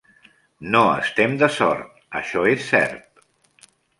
[0.75, 3.23] No estem de sort, això és cert.